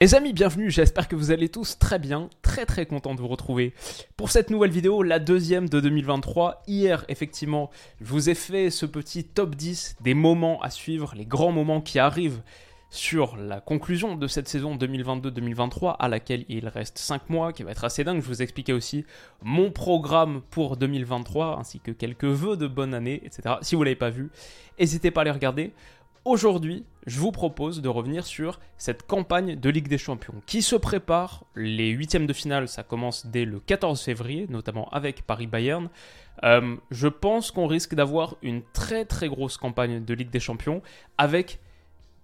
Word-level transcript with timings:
Les 0.00 0.14
amis, 0.14 0.32
bienvenue, 0.32 0.70
j'espère 0.70 1.08
que 1.08 1.16
vous 1.16 1.32
allez 1.32 1.48
tous 1.48 1.76
très 1.76 1.98
bien, 1.98 2.30
très 2.40 2.66
très 2.66 2.86
content 2.86 3.16
de 3.16 3.20
vous 3.20 3.26
retrouver 3.26 3.74
pour 4.16 4.30
cette 4.30 4.48
nouvelle 4.48 4.70
vidéo, 4.70 5.02
la 5.02 5.18
deuxième 5.18 5.68
de 5.68 5.80
2023. 5.80 6.62
Hier, 6.68 7.04
effectivement, 7.08 7.68
je 8.00 8.06
vous 8.06 8.30
ai 8.30 8.36
fait 8.36 8.70
ce 8.70 8.86
petit 8.86 9.24
top 9.24 9.56
10 9.56 9.96
des 10.00 10.14
moments 10.14 10.62
à 10.62 10.70
suivre, 10.70 11.14
les 11.16 11.26
grands 11.26 11.50
moments 11.50 11.80
qui 11.80 11.98
arrivent 11.98 12.42
sur 12.90 13.36
la 13.36 13.60
conclusion 13.60 14.14
de 14.14 14.28
cette 14.28 14.48
saison 14.48 14.76
2022-2023 14.76 15.96
à 15.98 16.08
laquelle 16.08 16.44
il 16.48 16.68
reste 16.68 16.98
5 16.98 17.28
mois, 17.28 17.52
qui 17.52 17.64
va 17.64 17.72
être 17.72 17.84
assez 17.84 18.04
dingue. 18.04 18.22
Je 18.22 18.28
vous 18.28 18.40
expliquais 18.40 18.72
aussi 18.72 19.04
mon 19.42 19.72
programme 19.72 20.42
pour 20.50 20.76
2023 20.76 21.58
ainsi 21.58 21.80
que 21.80 21.90
quelques 21.90 22.24
vœux 22.24 22.56
de 22.56 22.68
bonne 22.68 22.94
année, 22.94 23.20
etc. 23.24 23.56
Si 23.62 23.74
vous 23.74 23.80
ne 23.82 23.86
l'avez 23.86 23.96
pas 23.96 24.10
vu, 24.10 24.30
n'hésitez 24.78 25.10
pas 25.10 25.22
à 25.22 25.24
les 25.24 25.32
regarder. 25.32 25.72
Aujourd'hui, 26.28 26.84
je 27.06 27.20
vous 27.20 27.32
propose 27.32 27.80
de 27.80 27.88
revenir 27.88 28.26
sur 28.26 28.60
cette 28.76 29.06
campagne 29.06 29.58
de 29.58 29.70
Ligue 29.70 29.88
des 29.88 29.96
Champions 29.96 30.34
qui 30.44 30.60
se 30.60 30.76
prépare. 30.76 31.46
Les 31.56 31.88
huitièmes 31.88 32.26
de 32.26 32.34
finale, 32.34 32.68
ça 32.68 32.82
commence 32.82 33.24
dès 33.24 33.46
le 33.46 33.60
14 33.60 33.98
février, 33.98 34.46
notamment 34.50 34.90
avec 34.90 35.22
Paris-Bayern. 35.22 35.88
Euh, 36.44 36.76
je 36.90 37.08
pense 37.08 37.50
qu'on 37.50 37.66
risque 37.66 37.94
d'avoir 37.94 38.36
une 38.42 38.60
très 38.74 39.06
très 39.06 39.30
grosse 39.30 39.56
campagne 39.56 40.04
de 40.04 40.12
Ligue 40.12 40.28
des 40.28 40.38
Champions 40.38 40.82
avec 41.16 41.60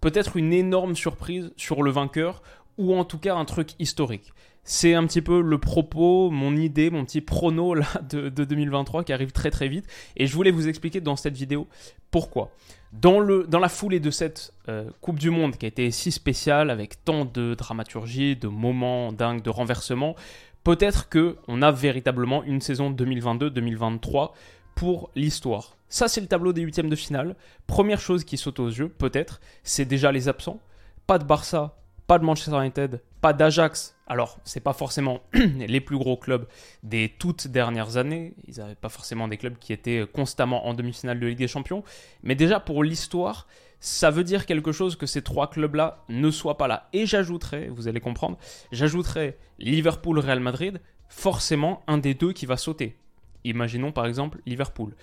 peut-être 0.02 0.36
une 0.36 0.52
énorme 0.52 0.96
surprise 0.96 1.54
sur 1.56 1.82
le 1.82 1.90
vainqueur 1.90 2.42
ou 2.76 2.94
en 2.94 3.06
tout 3.06 3.18
cas 3.18 3.34
un 3.36 3.46
truc 3.46 3.70
historique. 3.78 4.34
C'est 4.64 4.94
un 4.94 5.06
petit 5.06 5.20
peu 5.20 5.42
le 5.42 5.58
propos, 5.58 6.30
mon 6.30 6.56
idée, 6.56 6.90
mon 6.90 7.04
petit 7.04 7.20
prono 7.20 7.74
de, 8.08 8.28
2023 8.28 9.04
qui 9.04 9.12
arrive 9.12 9.32
très 9.32 9.50
très 9.50 9.68
vite. 9.68 9.86
Et 10.16 10.26
je 10.26 10.34
voulais 10.34 10.50
vous 10.50 10.68
expliquer 10.68 11.00
dans 11.00 11.16
cette 11.16 11.36
vidéo 11.36 11.68
pourquoi. 12.10 12.50
Dans, 12.92 13.20
la 13.20 13.68
foulée 13.68 14.00
de 14.00 14.10
cette 14.10 14.52
euh, 14.68 14.88
Coupe 15.00 15.18
du 15.18 15.30
Monde 15.30 15.56
qui 15.56 15.66
a 15.66 15.68
été 15.68 15.90
si 15.90 16.12
spéciale, 16.12 16.70
avec 16.70 17.04
tant 17.04 17.24
de 17.24 17.54
dramaturgie, 17.54 18.36
de 18.36 18.48
moments 18.48 19.12
dingues, 19.12 19.42
de 19.42 19.50
renversements, 19.50 20.14
peut-être 20.62 21.08
qu'on 21.10 21.60
a 21.60 21.70
véritablement 21.70 22.42
une 22.44 22.60
saison 22.60 22.90
2022-2023 22.92 24.30
pour 24.76 25.10
l'histoire. 25.14 25.76
Ça, 25.88 26.08
c'est 26.08 26.20
le 26.20 26.26
tableau 26.26 26.52
des 26.52 26.62
huitièmes 26.62 26.88
de 26.88 26.96
finale. 26.96 27.36
Première 27.66 28.00
chose 28.00 28.24
qui 28.24 28.36
saute 28.36 28.60
aux 28.60 28.68
yeux, 28.68 28.88
peut-être, 28.88 29.40
c'est 29.62 29.84
déjà 29.84 30.10
les 30.10 30.28
absents. 30.28 30.60
Pas 31.06 31.18
de 31.18 31.24
Barça, 31.24 31.76
pas 32.06 32.18
de 32.18 32.24
Manchester 32.24 32.58
United, 32.58 33.02
pas 33.20 33.32
d'Ajax. 33.32 33.96
Alors, 34.06 34.38
c'est 34.44 34.60
pas 34.60 34.72
forcément 34.72 35.20
les 35.32 35.80
plus 35.80 35.96
gros 35.96 36.16
clubs 36.16 36.46
des 36.82 37.14
toutes 37.18 37.48
dernières 37.48 37.96
années. 37.96 38.34
Ils 38.46 38.58
n'avaient 38.58 38.74
pas 38.74 38.90
forcément 38.90 39.28
des 39.28 39.38
clubs 39.38 39.56
qui 39.58 39.72
étaient 39.72 40.06
constamment 40.12 40.66
en 40.66 40.74
demi-finale 40.74 41.18
de 41.18 41.26
Ligue 41.26 41.38
des 41.38 41.48
Champions. 41.48 41.82
Mais 42.22 42.34
déjà, 42.34 42.60
pour 42.60 42.84
l'histoire, 42.84 43.46
ça 43.80 44.10
veut 44.10 44.24
dire 44.24 44.46
quelque 44.46 44.72
chose 44.72 44.96
que 44.96 45.06
ces 45.06 45.22
trois 45.22 45.50
clubs-là 45.50 46.04
ne 46.08 46.30
soient 46.30 46.56
pas 46.56 46.68
là. 46.68 46.88
Et 46.92 47.06
j'ajouterais, 47.06 47.68
vous 47.68 47.88
allez 47.88 48.00
comprendre, 48.00 48.38
j'ajouterais 48.72 49.36
Liverpool-Real 49.58 50.40
Madrid, 50.40 50.80
forcément 51.08 51.82
un 51.86 51.98
des 51.98 52.14
deux 52.14 52.32
qui 52.32 52.46
va 52.46 52.56
sauter. 52.56 52.96
Imaginons 53.44 53.92
par 53.92 54.06
exemple 54.06 54.40
Liverpool. 54.46 54.94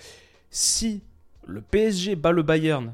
Si 0.50 1.04
le 1.46 1.62
PSG 1.62 2.16
bat 2.16 2.32
le 2.32 2.42
Bayern, 2.42 2.94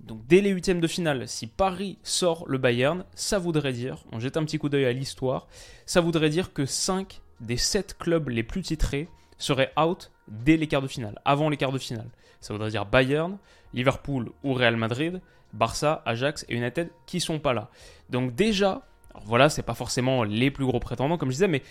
donc 0.00 0.26
dès 0.26 0.40
les 0.40 0.50
huitièmes 0.50 0.80
de 0.80 0.86
finale, 0.86 1.28
si 1.28 1.46
Paris 1.46 1.98
sort 2.02 2.44
le 2.46 2.58
Bayern, 2.58 3.04
ça 3.14 3.38
voudrait 3.38 3.72
dire, 3.72 4.04
on 4.12 4.20
jette 4.20 4.36
un 4.36 4.44
petit 4.44 4.58
coup 4.58 4.68
d'œil 4.68 4.86
à 4.86 4.92
l'histoire, 4.92 5.48
ça 5.86 6.00
voudrait 6.00 6.30
dire 6.30 6.52
que 6.52 6.66
5 6.66 7.20
des 7.40 7.56
7 7.56 7.96
clubs 7.98 8.28
les 8.28 8.42
plus 8.42 8.62
titrés 8.62 9.08
seraient 9.38 9.72
out 9.78 10.10
dès 10.28 10.56
les 10.56 10.66
quarts 10.66 10.82
de 10.82 10.88
finale, 10.88 11.20
avant 11.24 11.48
les 11.48 11.56
quarts 11.56 11.72
de 11.72 11.78
finale. 11.78 12.08
Ça 12.40 12.54
voudrait 12.54 12.70
dire 12.70 12.86
Bayern, 12.86 13.38
Liverpool 13.74 14.30
ou 14.44 14.54
Real 14.54 14.76
Madrid, 14.76 15.20
Barça, 15.52 16.02
Ajax 16.04 16.44
et 16.48 16.54
United 16.54 16.90
qui 17.06 17.20
sont 17.20 17.38
pas 17.38 17.52
là. 17.52 17.70
Donc 18.10 18.34
déjà, 18.34 18.86
alors 19.10 19.24
voilà, 19.26 19.48
c'est 19.48 19.62
pas 19.62 19.74
forcément 19.74 20.22
les 20.24 20.50
plus 20.50 20.64
gros 20.64 20.80
prétendants 20.80 21.18
comme 21.18 21.30
je 21.30 21.34
disais, 21.34 21.48
mais 21.48 21.62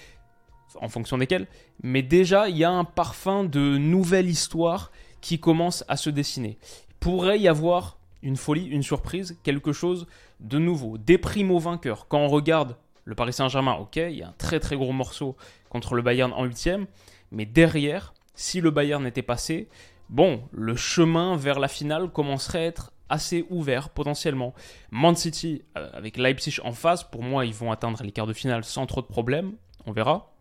en 0.82 0.90
fonction 0.90 1.18
desquels, 1.18 1.48
mais 1.82 2.02
déjà 2.02 2.50
il 2.50 2.58
y 2.58 2.64
a 2.64 2.72
un 2.72 2.84
parfum 2.84 3.44
de 3.46 3.78
nouvelle 3.78 4.28
histoire 4.28 4.92
qui 5.22 5.40
commence 5.40 5.86
à 5.88 5.98
se 5.98 6.10
dessiner. 6.10 6.58
Il 6.90 6.96
pourrait 7.00 7.40
y 7.40 7.48
avoir 7.48 7.97
une 8.22 8.36
folie, 8.36 8.66
une 8.66 8.84
surprise, 8.84 9.38
quelque 9.44 9.74
chose 9.74 10.08
de 10.40 10.58
nouveau, 10.58 10.98
des 10.98 11.18
primo 11.18 11.60
vainqueurs. 11.60 12.08
Quand 12.08 12.20
on 12.20 12.28
regarde 12.28 12.76
le 13.06 13.16
Paris 13.16 13.34
Saint-Germain, 13.34 13.74
ok, 13.74 13.96
il 13.98 14.18
y 14.18 14.24
a 14.24 14.30
un 14.30 14.36
très 14.38 14.60
très 14.60 14.76
gros 14.76 14.92
morceau 14.92 15.36
contre 15.70 15.96
le 15.96 16.02
Bayern 16.02 16.34
en 16.34 16.46
huitième, 16.46 16.88
mais 17.32 17.46
derrière, 17.46 18.14
si 18.36 18.62
le 18.62 18.72
Bayern 18.72 19.06
était 19.06 19.22
passé, 19.22 19.70
bon, 20.10 20.44
le 20.52 20.76
chemin 20.76 21.36
vers 21.36 21.60
la 21.60 21.68
finale 21.68 22.10
commencerait 22.10 22.60
à 22.60 22.66
être 22.66 22.92
assez 23.10 23.46
ouvert 23.50 23.90
potentiellement. 23.90 24.54
Man 24.92 25.16
City 25.16 25.64
euh, 25.78 25.90
avec 25.94 26.18
Leipzig 26.18 26.60
en 26.64 26.74
face, 26.74 27.04
pour 27.04 27.24
moi, 27.24 27.46
ils 27.46 27.54
vont 27.54 27.72
atteindre 27.72 28.04
les 28.04 28.12
quarts 28.12 28.28
de 28.28 28.34
finale 28.34 28.64
sans 28.64 28.86
trop 28.86 29.02
de 29.02 29.08
problèmes, 29.08 29.54
on 29.86 29.92
verra. 29.92 30.34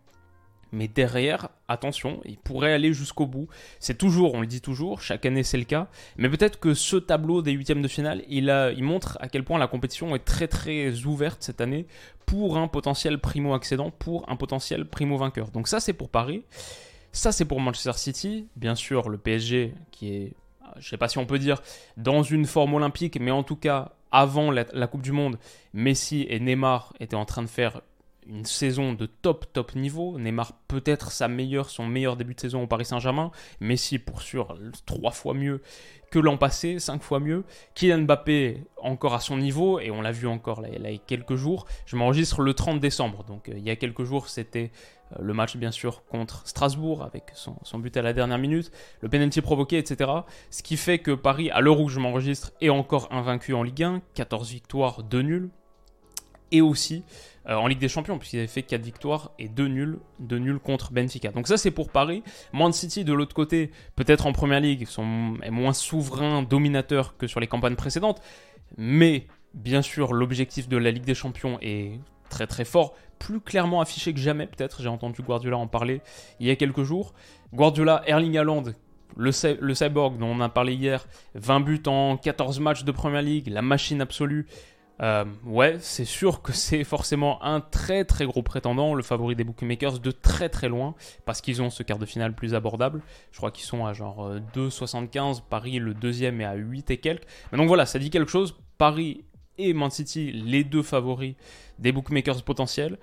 Mais 0.77 0.89
derrière, 0.89 1.49
attention, 1.69 2.21
il 2.27 2.37
pourrait 2.37 2.75
aller 2.75 2.93
jusqu'au 2.93 3.27
bout. 3.27 3.49
C'est 3.81 3.97
toujours, 3.97 4.35
on 4.35 4.43
le 4.43 4.47
dit 4.47 4.61
toujours, 4.61 5.01
chaque 5.01 5.25
année 5.25 5.43
c'est 5.43 5.57
le 5.57 5.65
cas. 5.65 5.89
Mais 6.19 6.29
peut-être 6.29 6.61
que 6.61 6.75
ce 6.75 6.97
tableau 6.97 7.41
des 7.41 7.53
huitièmes 7.53 7.81
de 7.81 7.89
finale, 7.89 8.23
il, 8.29 8.53
montre 8.83 9.17
à 9.23 9.29
quel 9.29 9.43
point 9.43 9.59
la 9.59 9.69
compétition 9.69 10.15
est 10.15 10.25
très 10.25 10.49
très 10.49 11.07
ouverte 11.07 11.43
cette 11.43 11.63
année 11.63 11.87
pour 12.27 12.59
un 12.59 12.69
potentiel 12.69 13.19
primo-accédant, 13.19 13.91
pour 13.91 14.29
un 14.29 14.37
potentiel 14.37 14.85
primo-vainqueur. 14.85 15.51
Donc 15.51 15.67
ça 15.67 15.81
c'est 15.81 15.95
pour 15.95 16.11
Paris. 16.11 16.43
Ça 17.11 17.33
c'est 17.33 17.47
pour 17.47 17.59
Manchester 17.59 17.95
City. 17.95 18.47
Bien 18.57 18.75
sûr, 18.75 19.09
le 19.09 19.17
PSG 19.17 19.73
qui 19.93 20.15
est, 20.15 20.33
je 20.75 20.81
ne 20.81 20.91
sais 20.91 20.99
pas 20.99 21.09
si 21.09 21.17
on 21.17 21.25
peut 21.25 21.39
dire, 21.39 21.63
dans 21.97 22.23
une 22.23 22.45
forme 22.45 22.75
olympique, 22.75 23.19
mais 23.19 23.31
en 23.31 23.45
tout 23.45 23.57
cas, 23.57 23.93
avant 24.13 24.51
la 24.51 24.87
Coupe 24.87 25.03
du 25.03 25.13
Monde, 25.13 25.39
Messi 25.73 26.27
et 26.29 26.39
Neymar 26.39 26.93
étaient 27.01 27.17
en 27.17 27.25
train 27.25 27.43
de 27.43 27.49
faire 27.49 27.81
une 28.29 28.45
saison 28.45 28.93
de 28.93 29.07
top 29.07 29.53
top 29.53 29.75
niveau. 29.75 30.19
Neymar 30.19 30.53
peut-être 30.69 31.13
sa 31.13 31.29
meilleure, 31.29 31.71
son 31.71 31.87
meilleur 31.87 32.17
début 32.17 32.35
de 32.35 32.41
saison 32.41 32.63
au 32.63 32.67
Paris 32.67 32.85
Saint-Germain. 32.85 33.31
Messi 33.61 33.99
pour 33.99 34.23
sûr 34.23 34.59
trois 34.85 35.11
fois 35.11 35.35
mieux 35.35 35.63
que 36.11 36.19
l'an 36.19 36.37
passé, 36.37 36.79
cinq 36.79 37.03
fois 37.03 37.21
mieux. 37.21 37.45
Kylian 37.75 38.03
Mbappé 38.03 38.63
encore 38.81 39.15
à 39.15 39.21
son 39.21 39.37
niveau 39.37 39.81
et 39.81 39.91
on 39.91 40.01
l'a 40.01 40.13
vu 40.13 40.27
encore 40.27 40.61
là, 40.61 40.69
il 40.73 40.83
y 40.83 40.95
a 40.95 40.99
quelques 40.99 41.35
jours. 41.35 41.67
Je 41.85 41.97
m'enregistre 41.97 42.43
le 42.43 42.55
30 42.55 42.81
décembre, 42.81 43.25
donc 43.25 43.49
euh, 43.49 43.55
il 43.57 43.65
y 43.65 43.71
a 43.71 43.77
quelques 43.77 44.05
jours 44.05 44.29
c'était 44.29 44.71
euh, 45.13 45.17
le 45.21 45.35
match 45.35 45.57
bien 45.57 45.73
sûr 45.73 46.05
contre 46.05 46.47
Strasbourg 46.47 47.03
avec 47.03 47.25
son, 47.35 47.57
son, 47.63 47.79
but 47.79 47.97
à 47.97 48.03
la 48.03 48.13
dernière 48.13 48.39
minute, 48.39 48.71
le 49.01 49.09
penalty 49.09 49.41
provoqué, 49.41 49.79
etc. 49.79 50.11
Ce 50.51 50.63
qui 50.63 50.77
fait 50.77 50.99
que 50.99 51.13
Paris, 51.13 51.51
à 51.51 51.61
l'heure 51.61 51.81
où 51.81 51.89
je 51.89 51.99
m'enregistre, 51.99 52.53
est 52.61 52.71
encore 52.71 53.09
invaincu 53.13 53.55
en 53.55 53.63
Ligue 53.63 53.83
1, 53.83 54.03
14 54.15 54.51
victoires, 54.51 55.03
2 55.03 55.23
nuls 55.23 55.51
et 56.53 56.61
aussi 56.61 57.05
en 57.55 57.67
Ligue 57.67 57.79
des 57.79 57.89
Champions, 57.89 58.19
puisqu'ils 58.19 58.39
avaient 58.39 58.47
fait 58.47 58.63
4 58.63 58.83
victoires 58.83 59.31
et 59.39 59.49
2 59.49 59.69
nuls, 59.69 59.99
2 60.21 60.39
nuls 60.39 60.59
contre 60.59 60.93
Benfica. 60.93 61.31
Donc 61.31 61.47
ça 61.47 61.57
c'est 61.57 61.71
pour 61.71 61.91
Paris. 61.91 62.23
Man 62.53 62.73
City 62.73 63.05
de 63.05 63.13
l'autre 63.13 63.35
côté, 63.35 63.71
peut-être 63.95 64.27
en 64.27 64.33
Première 64.33 64.61
Ligue, 64.61 64.87
sont, 64.87 65.35
est 65.43 65.51
moins 65.51 65.73
souverain, 65.73 66.43
dominateur 66.43 67.17
que 67.17 67.27
sur 67.27 67.41
les 67.41 67.47
campagnes 67.47 67.77
précédentes, 67.77 68.21
mais 68.77 69.27
bien 69.55 69.83
sûr 69.83 70.13
l'objectif 70.13 70.69
de 70.69 70.77
la 70.77 70.91
Ligue 70.91 71.05
des 71.05 71.15
Champions 71.15 71.59
est 71.63 72.01
très 72.29 72.47
très 72.47 72.65
fort, 72.65 72.95
plus 73.19 73.41
clairement 73.41 73.81
affiché 73.81 74.13
que 74.13 74.21
jamais 74.21 74.47
peut-être, 74.47 74.83
j'ai 74.83 74.89
entendu 74.89 75.23
Guardiola 75.23 75.57
en 75.57 75.67
parler 75.67 76.01
il 76.41 76.47
y 76.47 76.51
a 76.51 76.57
quelques 76.57 76.83
jours. 76.83 77.15
Guardiola, 77.55 78.03
Erling 78.07 78.37
Haaland, 78.37 78.65
le, 79.17 79.31
le, 79.61 79.75
cyborg 79.75 80.19
dont 80.19 80.27
on 80.27 80.41
a 80.41 80.49
parlé 80.49 80.75
hier, 80.75 81.07
20 81.35 81.61
buts 81.61 81.83
en 81.87 82.17
14 82.17 82.61
matchs 82.61 82.85
de 82.85 82.93
Première 82.93 83.23
Ligue, 83.23 83.49
la 83.49 83.63
machine 83.63 84.01
absolue, 84.01 84.47
euh, 85.03 85.25
ouais, 85.45 85.77
c'est 85.81 86.05
sûr 86.05 86.41
que 86.43 86.53
c'est 86.53 86.85
forcément 86.85 87.43
un 87.43 87.61
très 87.61 88.05
très 88.05 88.25
gros 88.25 88.43
prétendant, 88.43 88.95
le 88.95 89.03
favori 89.03 89.37
des 89.37 89.45
bookmakers 89.45 89.99
de 89.99 90.11
très 90.11 90.49
très 90.49 90.69
loin, 90.69 90.95
parce 91.25 91.41
qu'ils 91.41 91.61
ont 91.63 91.71
ce 91.71 91.83
quart 91.83 91.99
de 91.99 92.07
finale 92.07 92.35
plus 92.35 92.55
abordable. 92.55 93.03
Je 93.31 93.37
crois 93.37 93.51
qu'ils 93.51 93.67
sont 93.67 93.85
à 93.85 93.93
genre 93.93 94.35
2,75, 94.55 95.37
euh, 95.37 95.41
Paris 95.51 95.79
le 95.79 95.95
deuxième 95.95 96.41
est 96.41 96.45
à 96.45 96.55
8 96.55 96.91
et 96.91 96.99
quelques. 96.99 97.27
Mais 97.53 97.59
donc 97.59 97.69
voilà, 97.69 97.87
ça 97.87 97.99
dit 97.99 98.11
quelque 98.11 98.31
chose. 98.31 98.57
Paris 98.79 99.25
et 99.59 99.73
Man 99.73 99.91
City, 99.91 100.33
les 100.33 100.65
deux 100.65 100.83
favoris 100.83 101.35
des 101.79 101.93
bookmakers 101.93 102.43
potentiels, 102.43 102.99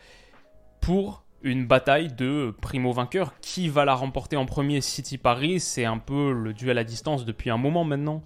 pour 0.81 1.22
une 1.43 1.67
bataille 1.67 2.07
de 2.07 2.55
primo 2.61 2.91
vainqueur. 2.91 3.33
Qui 3.41 3.69
va 3.69 3.85
la 3.85 3.93
remporter 3.93 4.35
en 4.35 4.45
premier 4.45 4.81
City-Paris 4.81 5.59
C'est 5.59 5.85
un 5.85 5.97
peu 5.97 6.31
le 6.31 6.53
duel 6.53 6.77
à 6.77 6.83
distance 6.83 7.25
depuis 7.25 7.49
un 7.49 7.57
moment 7.57 7.83
maintenant. 7.83 8.23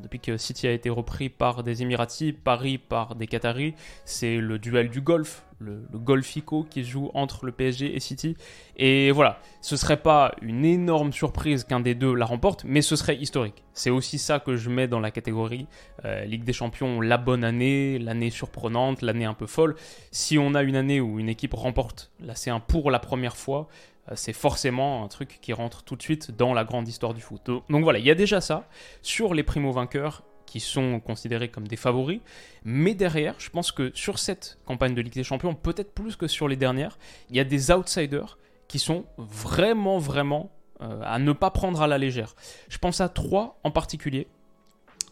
Depuis 0.00 0.18
que 0.18 0.36
City 0.36 0.66
a 0.66 0.72
été 0.72 0.90
repris 0.90 1.28
par 1.28 1.62
des 1.62 1.82
Émiratis, 1.82 2.32
Paris 2.32 2.78
par 2.78 3.14
des 3.14 3.28
Qataris, 3.28 3.74
c'est 4.04 4.38
le 4.38 4.58
duel 4.58 4.90
du 4.90 5.00
golf, 5.00 5.44
le, 5.64 5.98
golfico 5.98 6.64
qui 6.68 6.84
joue 6.84 7.10
entre 7.14 7.46
le 7.46 7.52
PSG 7.52 7.94
et 7.94 8.00
City. 8.00 8.36
Et 8.76 9.10
voilà, 9.10 9.40
ce 9.60 9.76
serait 9.76 10.00
pas 10.00 10.34
une 10.42 10.64
énorme 10.64 11.12
surprise 11.12 11.64
qu'un 11.64 11.80
des 11.80 11.94
deux 11.94 12.14
la 12.14 12.26
remporte, 12.26 12.64
mais 12.64 12.82
ce 12.82 12.96
serait 12.96 13.16
historique. 13.16 13.64
C'est 13.72 13.90
aussi 13.90 14.18
ça 14.18 14.38
que 14.38 14.56
je 14.56 14.70
mets 14.70 14.86
dans 14.86 15.00
la 15.00 15.10
catégorie 15.10 15.66
euh, 16.04 16.24
Ligue 16.24 16.44
des 16.44 16.52
Champions, 16.52 17.00
la 17.00 17.16
bonne 17.16 17.44
année, 17.44 17.98
l'année 17.98 18.30
surprenante, 18.30 19.02
l'année 19.02 19.24
un 19.24 19.34
peu 19.34 19.46
folle. 19.46 19.74
Si 20.10 20.38
on 20.38 20.54
a 20.54 20.62
une 20.62 20.76
année 20.76 21.00
où 21.00 21.18
une 21.18 21.28
équipe 21.28 21.54
remporte 21.54 22.12
la 22.20 22.34
C1 22.34 22.60
pour 22.60 22.90
la 22.90 22.98
première 22.98 23.36
fois, 23.36 23.68
euh, 24.10 24.12
c'est 24.16 24.32
forcément 24.32 25.04
un 25.04 25.08
truc 25.08 25.38
qui 25.40 25.52
rentre 25.52 25.82
tout 25.82 25.96
de 25.96 26.02
suite 26.02 26.30
dans 26.30 26.54
la 26.54 26.64
grande 26.64 26.88
histoire 26.88 27.14
du 27.14 27.20
foot. 27.20 27.46
Donc 27.46 27.82
voilà, 27.82 27.98
il 27.98 28.04
y 28.04 28.10
a 28.10 28.14
déjà 28.14 28.40
ça. 28.40 28.68
Sur 29.02 29.34
les 29.34 29.42
primo-vainqueurs, 29.42 30.22
qui 30.54 30.60
sont 30.60 31.00
considérés 31.00 31.48
comme 31.48 31.66
des 31.66 31.74
favoris. 31.74 32.20
Mais 32.62 32.94
derrière, 32.94 33.34
je 33.38 33.50
pense 33.50 33.72
que 33.72 33.90
sur 33.92 34.20
cette 34.20 34.56
campagne 34.64 34.94
de 34.94 35.00
Ligue 35.00 35.14
des 35.14 35.24
Champions, 35.24 35.52
peut-être 35.52 35.92
plus 35.92 36.14
que 36.14 36.28
sur 36.28 36.46
les 36.46 36.54
dernières, 36.54 36.96
il 37.28 37.34
y 37.34 37.40
a 37.40 37.44
des 37.44 37.72
outsiders 37.72 38.38
qui 38.68 38.78
sont 38.78 39.04
vraiment, 39.18 39.98
vraiment 39.98 40.52
euh, 40.80 41.00
à 41.02 41.18
ne 41.18 41.32
pas 41.32 41.50
prendre 41.50 41.82
à 41.82 41.88
la 41.88 41.98
légère. 41.98 42.36
Je 42.68 42.78
pense 42.78 43.00
à 43.00 43.08
trois 43.08 43.58
en 43.64 43.72
particulier, 43.72 44.28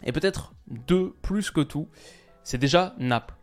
et 0.04 0.12
peut-être 0.12 0.52
deux 0.68 1.12
plus 1.22 1.50
que 1.50 1.62
tout. 1.62 1.88
C'est 2.44 2.58
déjà 2.58 2.94
Naples. 2.98 3.34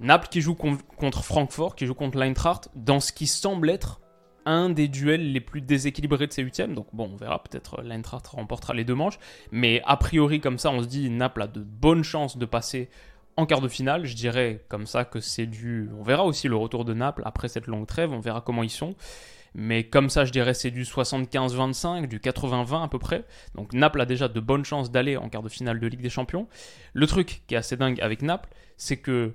Naples 0.00 0.28
qui 0.30 0.42
joue 0.42 0.54
contre 0.54 1.24
Francfort, 1.24 1.74
qui 1.74 1.86
joue 1.86 1.94
contre 1.94 2.18
l'Eintracht, 2.18 2.68
dans 2.74 3.00
ce 3.00 3.12
qui 3.12 3.26
semble 3.26 3.70
être 3.70 3.98
un 4.46 4.70
des 4.70 4.88
duels 4.88 5.32
les 5.32 5.40
plus 5.40 5.60
déséquilibrés 5.60 6.26
de 6.26 6.32
ces 6.32 6.42
huitièmes. 6.42 6.74
Donc 6.74 6.86
bon, 6.92 7.10
on 7.12 7.16
verra, 7.16 7.42
peut-être 7.42 7.82
l'Eintracht 7.82 8.26
remportera 8.26 8.74
les 8.74 8.84
deux 8.84 8.94
manches. 8.94 9.18
Mais 9.50 9.82
a 9.86 9.96
priori, 9.96 10.40
comme 10.40 10.58
ça, 10.58 10.70
on 10.70 10.82
se 10.82 10.88
dit 10.88 11.10
Naples 11.10 11.42
a 11.42 11.46
de 11.46 11.60
bonnes 11.60 12.04
chances 12.04 12.36
de 12.36 12.46
passer 12.46 12.88
en 13.36 13.46
quart 13.46 13.60
de 13.60 13.68
finale. 13.68 14.04
Je 14.06 14.14
dirais 14.14 14.64
comme 14.68 14.86
ça 14.86 15.04
que 15.04 15.20
c'est 15.20 15.46
du... 15.46 15.88
On 15.98 16.02
verra 16.02 16.24
aussi 16.24 16.48
le 16.48 16.56
retour 16.56 16.84
de 16.84 16.94
Naples 16.94 17.22
après 17.24 17.48
cette 17.48 17.66
longue 17.66 17.86
trêve, 17.86 18.12
on 18.12 18.20
verra 18.20 18.40
comment 18.40 18.62
ils 18.62 18.70
sont. 18.70 18.94
Mais 19.56 19.84
comme 19.84 20.10
ça, 20.10 20.24
je 20.24 20.32
dirais 20.32 20.52
c'est 20.52 20.72
du 20.72 20.82
75-25, 20.82 22.08
du 22.08 22.18
80-20 22.18 22.84
à 22.84 22.88
peu 22.88 22.98
près. 22.98 23.24
Donc 23.54 23.72
Naples 23.72 24.00
a 24.00 24.06
déjà 24.06 24.28
de 24.28 24.40
bonnes 24.40 24.64
chances 24.64 24.90
d'aller 24.90 25.16
en 25.16 25.28
quart 25.28 25.42
de 25.42 25.48
finale 25.48 25.78
de 25.78 25.86
Ligue 25.86 26.02
des 26.02 26.10
Champions. 26.10 26.48
Le 26.92 27.06
truc 27.06 27.42
qui 27.46 27.54
est 27.54 27.58
assez 27.58 27.76
dingue 27.76 28.00
avec 28.00 28.22
Naples, 28.22 28.48
c'est 28.76 28.96
que 28.96 29.32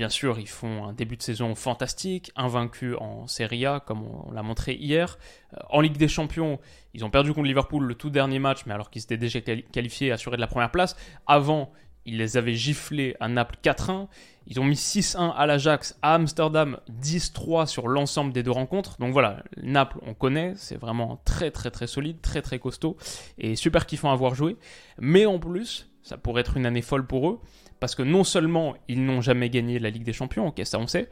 Bien 0.00 0.08
sûr, 0.08 0.38
ils 0.38 0.48
font 0.48 0.86
un 0.86 0.94
début 0.94 1.18
de 1.18 1.22
saison 1.22 1.54
fantastique, 1.54 2.32
invaincus 2.34 2.96
en 3.00 3.26
Serie 3.26 3.66
A, 3.66 3.80
comme 3.80 4.02
on, 4.02 4.30
l'a 4.30 4.42
montré 4.42 4.72
hier. 4.72 5.18
Euh, 5.52 5.58
en 5.68 5.82
Ligue 5.82 5.98
des 5.98 6.08
Champions, 6.08 6.58
ils 6.94 7.04
ont 7.04 7.10
perdu 7.10 7.34
contre 7.34 7.46
Liverpool 7.46 7.84
le 7.84 7.94
tout 7.94 8.08
dernier 8.08 8.38
match, 8.38 8.60
mais 8.64 8.72
alors 8.72 8.88
qu'ils 8.88 9.02
étaient 9.02 9.18
déjà 9.18 9.42
qualifiés, 9.42 10.10
assurés 10.10 10.36
de 10.36 10.40
la 10.40 10.46
première 10.46 10.70
place. 10.70 10.96
Avant, 11.26 11.70
ils 12.06 12.16
les 12.16 12.38
avaient 12.38 12.54
giflés 12.54 13.14
à 13.20 13.28
Naples 13.28 13.58
4-1. 13.62 14.08
Ils 14.46 14.58
ont 14.58 14.64
mis 14.64 14.74
6-1 14.74 15.34
à 15.36 15.44
l'Ajax, 15.44 15.98
à 16.00 16.14
Amsterdam 16.14 16.78
10-3 17.02 17.66
sur 17.66 17.86
l'ensemble 17.86 18.32
des 18.32 18.42
deux 18.42 18.52
rencontres. 18.52 18.96
Donc 19.00 19.12
voilà, 19.12 19.42
Naples, 19.62 19.98
on 20.06 20.14
connaît, 20.14 20.54
c'est 20.56 20.76
vraiment 20.76 21.20
très 21.26 21.50
très 21.50 21.70
très 21.70 21.86
solide, 21.86 22.22
très 22.22 22.40
très 22.40 22.58
costaud 22.58 22.96
et 23.36 23.54
super 23.54 23.84
kiffant 23.84 24.10
à 24.10 24.16
voir 24.16 24.34
jouer. 24.34 24.56
Mais 24.98 25.26
en 25.26 25.38
plus, 25.38 25.90
ça 26.02 26.16
pourrait 26.16 26.40
être 26.40 26.56
une 26.56 26.64
année 26.64 26.80
folle 26.80 27.06
pour 27.06 27.28
eux 27.28 27.40
parce 27.80 27.94
que 27.94 28.02
non 28.02 28.24
seulement 28.24 28.74
ils 28.88 29.04
n'ont 29.04 29.20
jamais 29.20 29.50
gagné 29.50 29.78
la 29.78 29.90
Ligue 29.90 30.04
des 30.04 30.12
Champions, 30.12 30.48
ok, 30.48 30.60
ça 30.64 30.78
on 30.78 30.86
sait, 30.86 31.08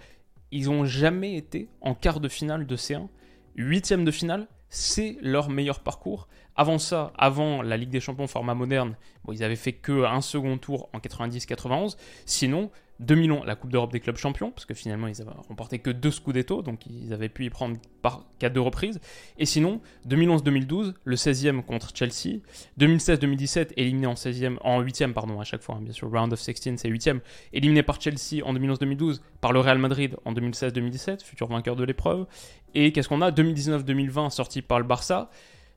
ils 0.50 0.66
n'ont 0.66 0.84
jamais 0.84 1.34
été 1.34 1.68
en 1.80 1.94
quart 1.94 2.20
de 2.20 2.28
finale 2.28 2.66
de 2.66 2.76
C1. 2.76 3.08
Huitième 3.56 4.04
de 4.04 4.10
finale, 4.10 4.46
c'est 4.68 5.16
leur 5.20 5.48
meilleur 5.50 5.80
parcours. 5.80 6.28
Avant 6.60 6.78
ça, 6.78 7.12
avant 7.16 7.62
la 7.62 7.76
Ligue 7.76 7.90
des 7.90 8.00
Champions 8.00 8.26
format 8.26 8.54
moderne, 8.54 8.96
bon, 9.24 9.32
ils 9.32 9.44
avaient 9.44 9.54
fait 9.54 9.74
que 9.74 10.04
un 10.04 10.20
second 10.20 10.58
tour 10.58 10.88
en 10.92 10.98
90-91. 10.98 11.96
Sinon, 12.26 12.72
2011, 12.98 13.46
la 13.46 13.54
Coupe 13.54 13.70
d'Europe 13.70 13.92
des 13.92 14.00
clubs 14.00 14.16
champions, 14.16 14.50
parce 14.50 14.66
que 14.66 14.74
finalement 14.74 15.06
ils 15.06 15.22
avaient 15.22 15.30
remporté 15.48 15.78
que 15.78 15.90
deux 15.90 16.10
Scudetto, 16.10 16.62
donc 16.62 16.84
ils 16.86 17.12
avaient 17.12 17.28
pu 17.28 17.44
y 17.44 17.50
prendre 17.50 17.76
par 18.02 18.24
qu'à 18.40 18.48
deux 18.48 18.60
reprises. 18.60 19.00
Et 19.38 19.46
sinon, 19.46 19.80
2011-2012, 20.08 20.94
le 21.04 21.14
16e 21.14 21.62
contre 21.62 21.92
Chelsea. 21.94 22.40
2016-2017, 22.80 23.74
éliminé 23.76 24.08
en 24.08 24.14
16e, 24.14 24.56
en 24.62 24.82
8e, 24.82 25.12
pardon, 25.12 25.38
à 25.38 25.44
chaque 25.44 25.62
fois, 25.62 25.76
hein, 25.76 25.80
bien 25.80 25.92
sûr, 25.92 26.10
round 26.10 26.32
of 26.32 26.40
16, 26.40 26.56
c'est 26.76 26.90
8e. 26.90 27.20
Éliminé 27.52 27.84
par 27.84 28.00
Chelsea 28.00 28.44
en 28.44 28.52
2011-2012, 28.54 29.20
par 29.40 29.52
le 29.52 29.60
Real 29.60 29.78
Madrid 29.78 30.16
en 30.24 30.32
2016-2017, 30.32 31.22
futur 31.22 31.46
vainqueur 31.46 31.76
de 31.76 31.84
l'épreuve. 31.84 32.26
Et 32.74 32.90
qu'est-ce 32.90 33.08
qu'on 33.08 33.22
a? 33.22 33.30
2019-2020, 33.30 34.30
sorti 34.30 34.60
par 34.60 34.80
le 34.80 34.84
Barça. 34.84 35.30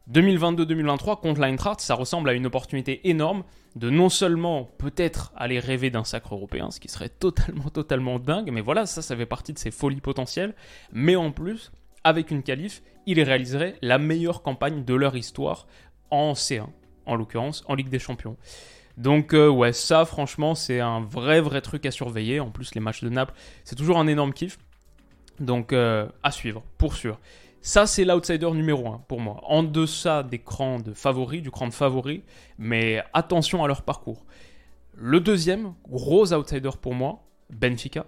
2022-2023 0.10 1.20
contre 1.20 1.42
l'Eintracht, 1.42 1.82
ça 1.82 1.96
ressemble 1.96 2.30
à 2.30 2.34
une 2.34 2.46
opportunité 2.46 3.10
énorme 3.10 3.44
de 3.76 3.90
non 3.90 4.10
seulement 4.10 4.70
peut-être 4.78 5.32
aller 5.36 5.60
rêver 5.60 5.90
d'un 5.90 6.04
sacre 6.04 6.34
européen, 6.34 6.72
ce 6.72 6.80
qui 6.80 6.90
serait 6.90 7.10
totalement, 7.10 7.70
totalement 7.70 8.20
dingue, 8.20 8.52
mais 8.52 8.62
voilà, 8.62 8.86
ça, 8.86 9.02
ça 9.02 9.16
fait 9.16 9.26
partie 9.26 9.54
de 9.54 9.60
ses 9.60 9.72
folies 9.72 10.02
potentielles, 10.02 10.56
mais 10.92 11.16
en 11.16 11.32
plus, 11.32 11.72
avec 12.04 12.32
une 12.32 12.44
qualif, 12.44 12.82
ils 13.06 13.22
réaliseraient 13.22 13.76
la 13.82 13.98
meilleure 13.98 14.42
campagne 14.42 14.84
de 14.84 14.94
leur 14.94 15.16
histoire 15.16 15.68
en 16.10 16.34
C1, 16.34 16.66
en 17.06 17.16
l'occurrence 17.16 17.64
en 17.68 17.76
Ligue 17.76 17.90
des 17.90 18.00
Champions. 18.00 18.38
Donc 18.98 19.34
euh, 19.34 19.50
ouais, 19.50 19.74
ça 19.74 20.06
franchement, 20.06 20.56
c'est 20.56 20.80
un 20.80 21.02
vrai, 21.02 21.42
vrai 21.42 21.62
truc 21.62 21.86
à 21.86 21.92
surveiller. 21.92 22.40
En 22.40 22.52
plus, 22.52 22.76
les 22.76 22.82
matchs 22.82 23.04
de 23.04 23.10
Naples, 23.10 23.34
c'est 23.64 23.76
toujours 23.76 23.98
un 23.98 24.08
énorme 24.08 24.34
kiff. 24.34 24.58
Donc 25.40 25.74
euh, 25.74 26.08
à 26.24 26.32
suivre, 26.32 26.64
pour 26.78 26.94
sûr. 26.96 27.20
Ça, 27.64 27.86
c'est 27.86 28.06
l'outsider 28.06 28.50
numéro 28.50 28.88
1 28.88 29.04
pour 29.08 29.20
moi. 29.20 29.40
En 29.44 29.62
deçà 29.62 30.24
des 30.24 30.40
crans 30.40 30.80
de 30.80 30.94
favoris, 30.94 31.44
du 31.44 31.52
cran 31.52 31.68
de 31.68 31.74
favoris, 31.74 32.22
mais 32.58 33.04
attention 33.14 33.64
à 33.64 33.68
leur 33.68 33.84
parcours. 33.84 34.26
Le 34.96 35.20
deuxième, 35.20 35.76
gros 35.88 36.34
outsider 36.34 36.72
pour 36.82 36.96
moi, 36.96 37.24
Benfica. 37.52 38.08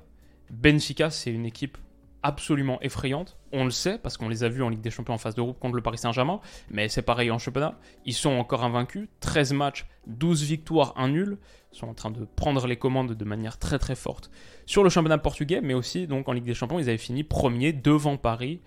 Benfica, 0.49 1.11
c'est 1.11 1.31
une 1.31 1.45
équipe 1.45 1.77
absolument 2.23 2.81
effrayante. 2.81 3.37
On 3.51 3.65
le 3.65 3.69
sait 3.69 3.99
parce 3.99 4.17
qu'on 4.17 4.29
les 4.29 4.43
a 4.43 4.49
vus 4.49 4.63
en 4.63 4.69
Ligue 4.69 4.81
des 4.81 4.89
Champions 4.89 5.13
en 5.13 5.17
phase 5.19 5.35
de 5.35 5.41
groupe 5.41 5.59
contre 5.59 5.75
le 5.75 5.83
Paris 5.83 5.99
Saint-Germain, 5.99 6.39
mais 6.71 6.89
c'est 6.89 7.01
pareil 7.03 7.29
en 7.29 7.37
championnat. 7.37 7.77
Ils 8.05 8.13
sont 8.13 8.31
encore 8.31 8.63
invaincus, 8.63 9.07
13 9.19 9.53
matchs, 9.53 9.85
12 10.07 10.41
victoires, 10.43 10.93
1 10.97 11.09
nul. 11.09 11.37
Ils 11.73 11.77
sont 11.77 11.87
en 11.87 11.93
train 11.93 12.11
de 12.11 12.25
prendre 12.35 12.65
les 12.65 12.77
commandes 12.77 13.13
de 13.13 13.25
manière 13.25 13.59
très 13.59 13.77
très 13.77 13.95
forte 13.95 14.31
sur 14.65 14.83
le 14.83 14.89
championnat 14.89 15.17
portugais, 15.17 15.59
mais 15.61 15.73
aussi 15.73 16.07
donc 16.07 16.27
en 16.27 16.31
Ligue 16.31 16.45
des 16.45 16.53
Champions, 16.53 16.79
ils 16.79 16.89
avaient 16.89 16.97
fini 16.97 17.23
premier 17.23 17.73
devant 17.73 18.17
Paris 18.17 18.61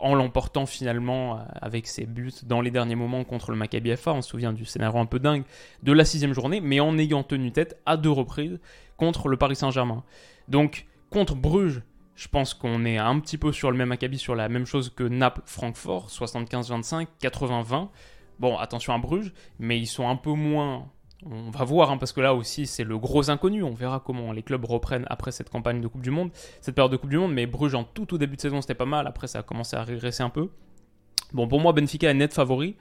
en 0.00 0.14
l'emportant 0.14 0.66
finalement 0.66 1.36
euh, 1.36 1.42
avec 1.60 1.86
ses 1.86 2.06
buts 2.06 2.32
dans 2.44 2.60
les 2.60 2.70
derniers 2.70 2.94
moments 2.94 3.24
contre 3.24 3.50
le 3.50 3.56
Maccabi 3.56 3.94
FA. 3.96 4.12
On 4.14 4.22
se 4.22 4.30
souvient 4.30 4.52
du 4.52 4.64
scénario 4.64 4.98
un 4.98 5.06
peu 5.06 5.18
dingue 5.18 5.44
de 5.82 5.92
la 5.92 6.04
sixième 6.04 6.32
journée, 6.32 6.60
mais 6.60 6.80
en 6.80 6.96
ayant 6.98 7.22
tenu 7.22 7.52
tête 7.52 7.80
à 7.86 7.96
deux 7.96 8.10
reprises 8.10 8.58
contre 8.96 9.28
le 9.28 9.36
Paris 9.36 9.56
Saint-Germain. 9.56 10.02
Donc 10.48 10.86
contre 11.10 11.34
Bruges, 11.34 11.82
je 12.14 12.28
pense 12.28 12.54
qu'on 12.54 12.84
est 12.84 12.98
un 12.98 13.20
petit 13.20 13.36
peu 13.36 13.52
sur 13.52 13.70
le 13.70 13.76
même 13.76 13.92
acabit, 13.92 14.18
sur 14.18 14.34
la 14.34 14.48
même 14.48 14.64
chose 14.64 14.90
que 14.94 15.04
Naples-Francfort, 15.04 16.08
75-25, 16.08 17.06
80-20. 17.20 17.88
Bon, 18.38 18.56
attention 18.56 18.94
à 18.94 18.98
Bruges, 18.98 19.32
mais 19.58 19.78
ils 19.78 19.86
sont 19.86 20.08
un 20.08 20.16
peu 20.16 20.32
moins. 20.32 20.88
On 21.24 21.50
va 21.50 21.64
voir, 21.64 21.90
hein, 21.90 21.96
parce 21.96 22.12
que 22.12 22.20
là 22.20 22.34
aussi, 22.34 22.66
c'est 22.66 22.84
le 22.84 22.98
gros 22.98 23.30
inconnu. 23.30 23.62
On 23.62 23.72
verra 23.72 24.00
comment 24.04 24.32
les 24.32 24.42
clubs 24.42 24.64
reprennent 24.64 25.06
après 25.08 25.32
cette 25.32 25.48
campagne 25.48 25.80
de 25.80 25.88
Coupe 25.88 26.02
du 26.02 26.10
Monde, 26.10 26.30
cette 26.60 26.74
période 26.74 26.92
de 26.92 26.96
Coupe 26.96 27.10
du 27.10 27.18
Monde. 27.18 27.32
Mais 27.32 27.46
Bruges, 27.46 27.74
en 27.74 27.84
tout 27.84 28.14
au 28.14 28.18
début 28.18 28.36
de 28.36 28.40
saison, 28.40 28.60
c'était 28.60 28.74
pas 28.74 28.84
mal. 28.84 29.06
Après, 29.06 29.26
ça 29.26 29.38
a 29.38 29.42
commencé 29.42 29.76
à 29.76 29.82
régresser 29.82 30.22
un 30.22 30.28
peu. 30.28 30.50
Bon, 31.32 31.48
pour 31.48 31.60
moi, 31.60 31.72
Benfica 31.72 32.10
est 32.10 32.14
net 32.14 32.34
favori. 32.34 32.76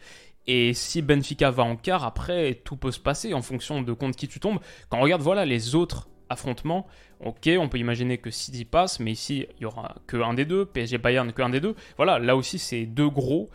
Et 0.48 0.74
si 0.74 1.02
Benfica 1.02 1.50
va 1.50 1.64
en 1.64 1.76
quart, 1.76 2.04
après, 2.04 2.62
tout 2.64 2.78
peut 2.78 2.92
se 2.92 3.00
passer 3.00 3.34
en 3.34 3.42
fonction 3.42 3.82
de 3.82 3.94
contre 3.94 4.18
qui 4.18 4.28
tu 4.28 4.40
tombes. 4.40 4.60
Quand 4.90 5.00
on 5.00 5.02
regarde, 5.02 5.22
voilà, 5.22 5.46
les 5.46 5.74
autres 5.74 6.10
affrontement, 6.30 6.88
ok, 7.20 7.50
on 7.60 7.70
peut 7.70 7.78
imaginer 7.78 8.18
que 8.18 8.32
City 8.32 8.66
passe, 8.66 9.00
mais 9.00 9.12
ici, 9.12 9.48
il 9.58 9.64
y 9.64 9.66
aura 9.66 9.96
que 10.08 10.18
un 10.18 10.34
des 10.34 10.46
deux, 10.46 10.66
PSG 10.66 10.98
Bayern 10.98 11.32
que 11.34 11.42
un 11.42 11.50
des 11.50 11.62
deux. 11.62 11.76
Voilà, 11.98 12.20
là 12.20 12.36
aussi, 12.36 12.60
c'est 12.60 12.86
deux 12.86 13.10
gros. 13.10 13.50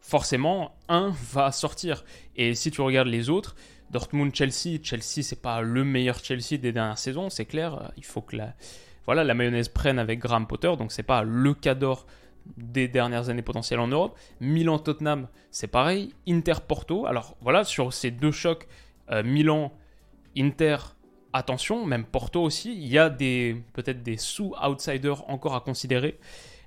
Forcément, 0.00 0.76
un 0.88 1.14
va 1.32 1.50
sortir. 1.50 2.04
Et 2.36 2.54
si 2.54 2.70
tu 2.70 2.82
regardes 2.82 3.08
les 3.08 3.30
autres, 3.30 3.56
Dortmund, 3.94 4.34
Chelsea, 4.34 4.80
Chelsea, 4.82 5.22
c'est 5.22 5.40
pas 5.40 5.62
le 5.62 5.84
meilleur 5.84 6.18
Chelsea 6.18 6.58
des 6.58 6.72
dernières 6.72 6.98
saisons, 6.98 7.30
c'est 7.30 7.44
clair. 7.44 7.92
Il 7.96 8.04
faut 8.04 8.22
que 8.22 8.34
la, 8.34 8.54
voilà, 9.06 9.22
la 9.22 9.34
mayonnaise 9.34 9.68
prenne 9.68 10.00
avec 10.00 10.18
Graham 10.18 10.48
Potter, 10.48 10.74
donc 10.76 10.90
c'est 10.90 11.04
pas 11.04 11.22
le 11.22 11.54
cador 11.54 12.04
des 12.56 12.88
dernières 12.88 13.28
années 13.28 13.42
potentielles 13.42 13.78
en 13.78 13.86
Europe. 13.86 14.18
Milan, 14.40 14.80
Tottenham, 14.80 15.28
c'est 15.52 15.68
pareil. 15.68 16.12
Inter, 16.28 16.54
Porto. 16.66 17.06
Alors 17.06 17.36
voilà, 17.40 17.62
sur 17.62 17.92
ces 17.92 18.10
deux 18.10 18.32
chocs, 18.32 18.66
euh, 19.12 19.22
Milan, 19.22 19.72
Inter, 20.36 20.76
attention, 21.32 21.86
même 21.86 22.04
Porto 22.04 22.42
aussi, 22.42 22.72
il 22.74 22.88
y 22.88 22.98
a 22.98 23.08
peut-être 23.08 24.02
des 24.02 24.16
sous-outsiders 24.16 25.30
encore 25.30 25.54
à 25.54 25.60
considérer. 25.60 26.18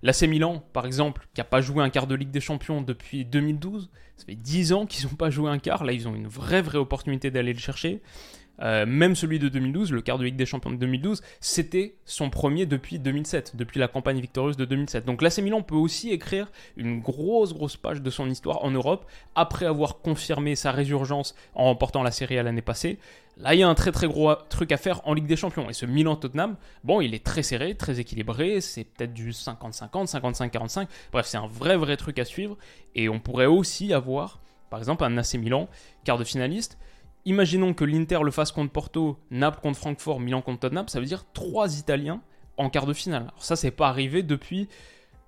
L'AC 0.03 0.23
Milan, 0.23 0.63
par 0.73 0.85
exemple, 0.85 1.27
qui 1.33 1.41
n'a 1.41 1.45
pas 1.45 1.61
joué 1.61 1.83
un 1.83 1.89
quart 1.89 2.07
de 2.07 2.15
Ligue 2.15 2.31
des 2.31 2.39
Champions 2.39 2.81
depuis 2.81 3.25
2012, 3.25 3.89
ça 4.15 4.25
fait 4.25 4.35
10 4.35 4.73
ans 4.73 4.85
qu'ils 4.85 5.07
n'ont 5.07 5.15
pas 5.15 5.29
joué 5.29 5.49
un 5.49 5.59
quart, 5.59 5.83
là 5.83 5.93
ils 5.93 6.07
ont 6.07 6.15
une 6.15 6.27
vraie 6.27 6.61
vraie 6.61 6.77
opportunité 6.77 7.31
d'aller 7.31 7.53
le 7.53 7.59
chercher. 7.59 8.01
Euh, 8.61 8.85
même 8.85 9.15
celui 9.15 9.39
de 9.39 9.49
2012, 9.49 9.91
le 9.91 10.01
quart 10.01 10.17
de 10.17 10.25
Ligue 10.25 10.35
des 10.35 10.45
Champions 10.45 10.71
de 10.71 10.77
2012, 10.77 11.21
c'était 11.39 11.95
son 12.05 12.29
premier 12.29 12.65
depuis 12.65 12.99
2007, 12.99 13.55
depuis 13.55 13.79
la 13.79 13.87
campagne 13.87 14.19
victorieuse 14.19 14.57
de 14.57 14.65
2007. 14.65 15.05
Donc 15.05 15.21
l'AC 15.21 15.39
Milan 15.39 15.61
peut 15.61 15.75
aussi 15.75 16.11
écrire 16.11 16.51
une 16.75 16.99
grosse 16.99 17.53
grosse 17.53 17.77
page 17.77 18.01
de 18.01 18.09
son 18.09 18.29
histoire 18.29 18.63
en 18.63 18.71
Europe 18.71 19.05
après 19.35 19.65
avoir 19.65 19.99
confirmé 19.99 20.55
sa 20.55 20.71
résurgence 20.71 21.35
en 21.53 21.65
remportant 21.65 22.03
la 22.03 22.11
Série 22.11 22.37
à 22.37 22.43
l'année 22.43 22.61
passée. 22.61 22.99
Là, 23.39 23.53
il 23.53 23.59
y 23.59 23.63
a 23.63 23.69
un 23.69 23.75
très 23.75 23.91
très 23.91 24.07
gros 24.07 24.33
truc 24.49 24.71
à 24.71 24.77
faire 24.77 25.01
en 25.07 25.13
Ligue 25.13 25.27
des 25.27 25.35
Champions. 25.35 25.69
Et 25.69 25.73
ce 25.73 25.85
Milan-Tottenham, 25.85 26.55
bon, 26.83 27.01
il 27.01 27.13
est 27.13 27.23
très 27.23 27.43
serré, 27.43 27.75
très 27.75 27.99
équilibré. 27.99 28.61
C'est 28.61 28.83
peut-être 28.83 29.13
du 29.13 29.29
50-50, 29.29 30.11
55-45. 30.11 30.87
Bref, 31.11 31.27
c'est 31.27 31.37
un 31.37 31.45
vrai 31.45 31.77
vrai 31.77 31.97
truc 31.97 32.17
à 32.17 32.25
suivre. 32.25 32.57
Et 32.95 33.09
on 33.09 33.19
pourrait 33.19 33.45
aussi 33.45 33.93
avoir, 33.93 34.39
par 34.71 34.79
exemple, 34.79 35.03
un 35.03 35.15
AC 35.17 35.35
Milan, 35.35 35.69
quart 36.03 36.17
de 36.17 36.23
finaliste, 36.23 36.79
Imaginons 37.27 37.73
que 37.73 37.83
l'Inter 37.83 38.19
le 38.23 38.31
fasse 38.31 38.53
contre 38.53 38.71
Porto, 38.71 39.19
Naples 39.31 39.59
contre 39.59 39.77
Francfort, 39.77 40.21
Milan 40.21 40.41
contre 40.41 40.61
Tottenham, 40.61 40.87
ça 40.87 41.01
veut 41.01 41.05
dire 41.05 41.25
trois 41.33 41.77
Italiens 41.77 42.21
en 42.55 42.69
quart 42.69 42.85
de 42.85 42.93
finale. 42.93 43.23
Alors 43.23 43.43
ça, 43.43 43.57
c'est 43.57 43.69
pas 43.69 43.89
arrivé 43.89 44.23
depuis 44.23 44.69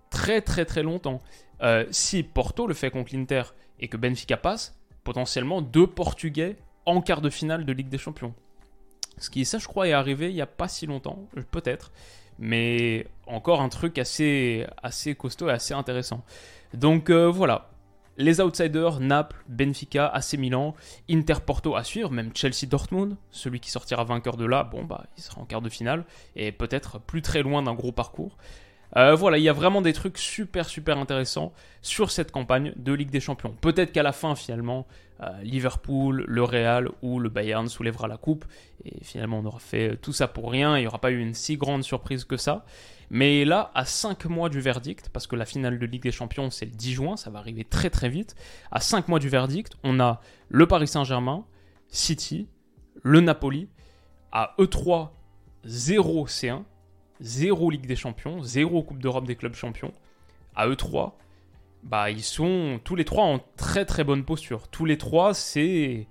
très 0.09 0.39
très 0.39 0.63
très 0.63 0.81
longtemps. 0.81 1.21
Euh, 1.61 1.85
si 1.91 2.23
Porto 2.23 2.67
le 2.67 2.73
fait 2.73 2.89
contre 2.89 3.13
l'Inter 3.13 3.43
et 3.81 3.89
que 3.89 3.97
Benfica 3.97 4.37
passe, 4.37 4.79
potentiellement 5.03 5.61
deux 5.61 5.87
Portugais 5.87 6.55
en 6.85 7.01
quart 7.01 7.19
de 7.19 7.29
finale 7.29 7.65
de 7.65 7.73
Ligue 7.73 7.89
des 7.89 7.97
Champions. 7.97 8.33
Ce 9.17 9.29
qui, 9.29 9.43
ça, 9.43 9.57
je 9.57 9.67
crois, 9.67 9.89
est 9.89 9.91
arrivé 9.91 10.29
il 10.29 10.35
n'y 10.35 10.41
a 10.41 10.47
pas 10.47 10.69
si 10.69 10.85
longtemps, 10.85 11.27
euh, 11.35 11.41
peut-être, 11.51 11.91
mais 12.37 13.07
encore 13.27 13.59
un 13.59 13.67
truc 13.67 13.97
assez, 13.97 14.65
assez 14.81 15.15
costaud 15.15 15.49
et 15.49 15.51
assez 15.51 15.73
intéressant. 15.73 16.23
Donc 16.73 17.09
euh, 17.09 17.27
voilà, 17.27 17.71
les 18.19 18.41
outsiders, 18.41 18.99
Naples, 18.99 19.37
Benfica, 19.47 20.05
AC 20.07 20.33
Milan, 20.33 20.75
Inter 21.09 21.35
Porto 21.43 21.75
à 21.75 21.83
suivre, 21.85 22.11
même 22.11 22.31
Chelsea 22.35 22.67
Dortmund, 22.69 23.15
celui 23.31 23.61
qui 23.61 23.71
sortira 23.71 24.03
vainqueur 24.03 24.35
de 24.35 24.45
là, 24.45 24.65
bon 24.65 24.83
bah 24.83 25.05
il 25.17 25.23
sera 25.23 25.41
en 25.41 25.45
quart 25.45 25.61
de 25.61 25.69
finale 25.69 26.03
et 26.35 26.51
peut-être 26.51 26.99
plus 26.99 27.21
très 27.21 27.41
loin 27.41 27.63
d'un 27.63 27.73
gros 27.73 27.93
parcours. 27.93 28.37
Euh, 28.97 29.15
voilà, 29.15 29.37
il 29.37 29.43
y 29.43 29.49
a 29.49 29.53
vraiment 29.53 29.81
des 29.81 29.93
trucs 29.93 30.17
super 30.17 30.67
super 30.67 30.97
intéressants 30.97 31.53
sur 31.81 32.11
cette 32.11 32.31
campagne 32.31 32.73
de 32.75 32.93
Ligue 32.93 33.11
des 33.11 33.19
Champions. 33.19 33.55
Peut-être 33.61 33.91
qu'à 33.91 34.03
la 34.03 34.11
fin 34.11 34.35
finalement, 34.35 34.87
euh, 35.21 35.29
Liverpool, 35.43 36.25
le 36.27 36.43
Real 36.43 36.89
ou 37.01 37.19
le 37.19 37.29
Bayern 37.29 37.67
soulèvera 37.67 38.07
la 38.07 38.17
coupe. 38.17 38.45
Et 38.85 39.03
finalement 39.03 39.39
on 39.39 39.45
aura 39.45 39.59
fait 39.59 39.97
tout 39.97 40.13
ça 40.13 40.27
pour 40.27 40.51
rien, 40.51 40.77
il 40.77 40.81
n'y 40.81 40.87
aura 40.87 40.99
pas 40.99 41.11
eu 41.11 41.19
une 41.19 41.33
si 41.33 41.57
grande 41.57 41.83
surprise 41.83 42.23
que 42.23 42.37
ça. 42.37 42.65
Mais 43.11 43.43
là, 43.43 43.71
à 43.73 43.85
5 43.85 44.25
mois 44.25 44.49
du 44.49 44.61
verdict, 44.61 45.09
parce 45.09 45.25
que 45.25 45.35
la 45.35 45.45
finale 45.45 45.79
de 45.79 45.85
Ligue 45.85 46.03
des 46.03 46.11
Champions, 46.11 46.51
c'est 46.51 46.65
le 46.65 46.71
10 46.71 46.93
juin, 46.93 47.17
ça 47.17 47.31
va 47.31 47.39
arriver 47.39 47.63
très 47.63 47.89
très 47.89 48.07
vite, 48.07 48.35
à 48.71 48.79
5 48.79 49.07
mois 49.07 49.17
du 49.17 49.29
verdict, 49.29 49.73
on 49.83 49.99
a 49.99 50.21
le 50.49 50.67
Paris 50.67 50.87
Saint-Germain, 50.87 51.43
City, 51.87 52.47
le 53.01 53.21
Napoli, 53.21 53.67
à 54.31 54.53
E3, 54.59 55.09
0 55.65 56.27
C1, 56.27 56.63
0 57.21 57.69
Ligue 57.71 57.85
des 57.85 57.95
Champions, 57.95 58.41
0 58.41 58.83
Coupe 58.83 58.99
d'Europe 58.99 59.25
des 59.25 59.35
clubs 59.35 59.55
champions. 59.55 59.93
À 60.55 60.67
E3, 60.67 61.13
bah, 61.83 62.09
ils 62.09 62.23
sont 62.23 62.79
tous 62.83 62.95
les 62.95 63.05
trois 63.05 63.23
en 63.23 63.39
très 63.57 63.85
très 63.85 64.03
bonne 64.03 64.23
posture. 64.23 64.67
Tous 64.67 64.85
les 64.85 64.97
trois, 64.97 65.33
c'est 65.33 66.07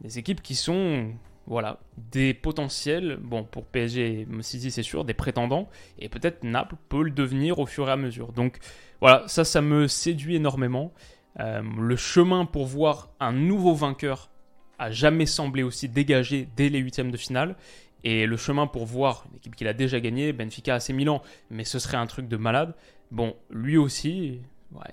des 0.00 0.18
équipes 0.18 0.42
qui 0.42 0.54
sont 0.54 1.12
voilà, 1.46 1.80
des 2.12 2.32
potentiels, 2.32 3.18
bon 3.20 3.42
pour 3.42 3.64
PSG 3.64 4.20
et 4.20 4.42
City 4.42 4.70
c'est 4.70 4.84
sûr, 4.84 5.04
des 5.04 5.14
prétendants, 5.14 5.68
et 5.98 6.08
peut-être 6.08 6.44
Naples 6.44 6.76
peut 6.88 7.02
le 7.02 7.10
devenir 7.10 7.58
au 7.58 7.66
fur 7.66 7.88
et 7.88 7.92
à 7.92 7.96
mesure. 7.96 8.32
Donc 8.32 8.58
voilà, 9.00 9.24
ça 9.26 9.44
ça 9.44 9.60
me 9.60 9.88
séduit 9.88 10.36
énormément. 10.36 10.92
Euh, 11.40 11.62
le 11.78 11.96
chemin 11.96 12.44
pour 12.44 12.66
voir 12.66 13.10
un 13.18 13.32
nouveau 13.32 13.74
vainqueur 13.74 14.30
a 14.78 14.90
jamais 14.90 15.26
semblé 15.26 15.62
aussi 15.62 15.88
dégagé 15.88 16.48
dès 16.56 16.68
les 16.68 16.78
huitièmes 16.78 17.10
de 17.10 17.16
finale. 17.16 17.56
Et 18.04 18.26
le 18.26 18.36
chemin 18.36 18.66
pour 18.66 18.86
voir 18.86 19.24
une 19.30 19.36
équipe 19.36 19.56
qu'il 19.56 19.68
a 19.68 19.72
déjà 19.72 20.00
gagnée, 20.00 20.32
Benfica 20.32 20.74
AC 20.74 20.90
Milan, 20.90 21.22
mais 21.50 21.64
ce 21.64 21.78
serait 21.78 21.96
un 21.96 22.06
truc 22.06 22.28
de 22.28 22.36
malade. 22.36 22.74
Bon, 23.10 23.36
lui 23.50 23.76
aussi, 23.76 24.40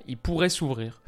il 0.08 0.18
pourrait 0.18 0.50
s'ouvrir. 0.50 1.02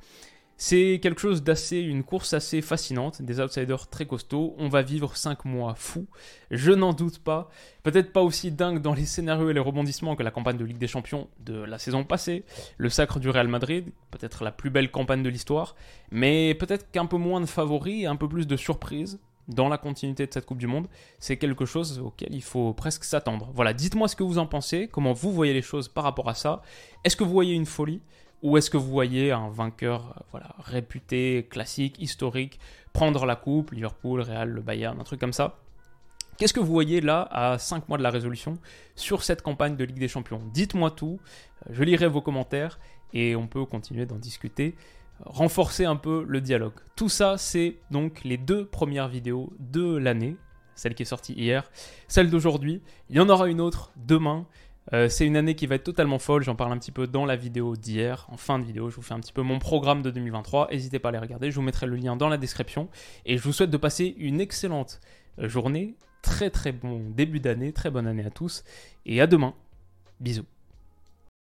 C'est 0.62 1.00
quelque 1.02 1.22
chose 1.22 1.42
d'assez, 1.42 1.78
une 1.78 2.04
course 2.04 2.34
assez 2.34 2.62
fascinante, 2.62 3.22
des 3.22 3.40
outsiders 3.40 3.88
très 3.88 4.06
costauds. 4.06 4.56
On 4.58 4.68
va 4.68 4.82
vivre 4.82 5.16
5 5.16 5.46
mois 5.46 5.74
fous, 5.74 6.08
je 6.52 6.74
n'en 6.74 6.92
doute 6.92 7.20
pas. 7.20 7.50
Peut-être 7.82 8.12
pas 8.12 8.22
aussi 8.22 8.52
dingue 8.52 8.82
dans 8.82 8.94
les 8.94 9.06
scénarios 9.06 9.50
et 9.50 9.54
les 9.54 9.62
rebondissements 9.62 10.18
que 10.18 10.24
la 10.24 10.32
campagne 10.32 10.58
de 10.58 10.66
Ligue 10.66 10.78
des 10.78 10.88
Champions 10.88 11.30
de 11.40 11.54
la 11.54 11.80
saison 11.80 12.04
passée, 12.04 12.44
le 12.78 12.90
sacre 12.90 13.22
du 13.22 13.30
Real 13.30 13.48
Madrid, 13.48 13.86
peut-être 14.12 14.44
la 14.44 14.52
plus 14.52 14.70
belle 14.70 14.92
campagne 14.92 15.24
de 15.24 15.30
l'histoire, 15.30 15.78
mais 16.12 16.54
peut-être 16.56 16.92
qu'un 16.92 17.06
peu 17.06 17.16
moins 17.16 17.40
de 17.40 17.46
favoris 17.46 18.04
et 18.04 18.08
un 18.08 18.18
peu 18.18 18.28
plus 18.28 18.46
de 18.46 18.58
surprises 18.58 19.18
dans 19.50 19.68
la 19.68 19.78
continuité 19.78 20.26
de 20.26 20.34
cette 20.34 20.46
Coupe 20.46 20.60
du 20.60 20.68
Monde, 20.68 20.88
c'est 21.18 21.38
quelque 21.38 21.66
chose 21.66 22.00
auquel 22.00 22.34
il 22.34 22.44
faut 22.44 22.74
presque 22.74 23.04
s'attendre. 23.04 23.52
Voilà, 23.54 23.74
dites-moi 23.74 24.08
ce 24.08 24.16
que 24.16 24.24
vous 24.24 24.38
en 24.38 24.46
pensez, 24.46 24.88
comment 24.88 25.12
vous 25.12 25.32
voyez 25.32 25.54
les 25.54 25.62
choses 25.62 25.88
par 25.88 26.04
rapport 26.04 26.30
à 26.30 26.36
ça. 26.36 26.62
Est-ce 27.04 27.16
que 27.16 27.24
vous 27.24 27.32
voyez 27.32 27.56
une 27.56 27.66
folie 27.66 28.02
ou 28.42 28.58
est-ce 28.58 28.70
que 28.70 28.78
vous 28.78 28.90
voyez 28.90 29.32
un 29.32 29.50
vainqueur 29.50 30.24
voilà, 30.32 30.56
réputé, 30.60 31.48
classique, 31.50 32.00
historique, 32.00 32.60
prendre 32.94 33.26
la 33.26 33.36
coupe, 33.36 33.72
Liverpool, 33.72 34.22
Real, 34.22 34.50
le 34.50 34.62
Bayern, 34.62 35.00
un 35.00 35.04
truc 35.04 35.20
comme 35.20 35.34
ça 35.34 35.58
Qu'est-ce 36.38 36.54
que 36.54 36.62
vous 36.62 36.72
voyez 36.72 37.02
là, 37.02 37.28
à 37.32 37.58
5 37.58 37.90
mois 37.90 37.98
de 37.98 38.04
la 38.04 38.10
résolution, 38.10 38.60
sur 38.96 39.24
cette 39.24 39.42
campagne 39.42 39.76
de 39.76 39.84
Ligue 39.84 40.00
des 40.00 40.08
Champions? 40.08 40.42
Dites-moi 40.54 40.92
tout, 40.92 41.20
euh, 41.68 41.74
je 41.74 41.84
lirai 41.84 42.08
vos 42.08 42.22
commentaires 42.22 42.80
et 43.14 43.36
on 43.36 43.46
peut 43.46 43.66
continuer 43.66 44.06
d'en 44.06 44.16
discuter, 44.16 44.76
renforcer 45.26 45.86
un 45.86 45.96
peu 45.96 46.26
le 46.28 46.42
dialogue. 46.42 46.74
Tout 46.96 47.10
ça, 47.10 47.38
c'est 47.38 47.78
donc 47.92 48.24
les 48.24 48.38
deux 48.38 48.66
premières 48.66 49.08
vidéos 49.08 49.54
de 49.60 49.98
l'année, 49.98 50.38
celle 50.76 50.96
qui 50.96 51.04
est 51.04 51.06
sortie 51.06 51.34
hier, 51.34 51.70
celle 52.08 52.30
d'aujourd'hui. 52.30 52.82
Il 53.10 53.18
y 53.18 53.20
en 53.20 53.30
aura 53.30 53.48
une 53.48 53.62
autre 53.62 53.92
demain. 53.96 54.48
Euh, 54.94 55.08
c'est 55.08 55.26
une 55.26 55.38
année 55.38 55.56
qui 55.56 55.68
va 55.68 55.76
être 55.76 55.84
totalement 55.84 56.18
folle, 56.18 56.44
j'en 56.44 56.56
parle 56.56 56.72
un 56.72 56.78
petit 56.78 56.92
peu 56.92 57.06
dans 57.06 57.26
la 57.26 57.36
vidéo 57.36 57.76
d'hier. 57.76 58.26
En 58.30 58.38
fin 58.38 58.58
de 58.58 58.64
vidéo, 58.64 58.90
je 58.90 58.96
vous 58.96 59.02
fais 59.02 59.14
un 59.14 59.20
petit 59.20 59.34
peu 59.34 59.42
mon 59.42 59.60
programme 59.60 60.02
de 60.02 60.10
2023. 60.10 60.70
N'hésitez 60.72 61.00
pas 61.00 61.10
à 61.10 61.12
les 61.12 61.20
regarder, 61.20 61.52
je 61.52 61.56
vous 61.56 61.62
mettrai 61.62 61.86
le 61.86 61.96
lien 61.96 62.16
dans 62.16 62.30
la 62.30 62.38
description. 62.38 62.90
Et 63.26 63.38
je 63.38 63.44
vous 63.44 63.54
souhaite 63.54 63.70
de 63.70 63.78
passer 63.78 64.16
une 64.18 64.42
excellente 64.42 65.00
euh, 65.40 65.48
journée, 65.48 65.96
très 66.22 66.50
très 66.50 66.72
bon 66.72 67.10
début 67.12 67.40
d'année, 67.40 67.72
très 67.72 67.92
bonne 67.92 68.08
année 68.08 68.26
à 68.26 68.32
tous. 68.32 68.64
Et 69.06 69.22
à 69.22 69.28
demain. 69.28 69.54
Bisous. 70.20 70.59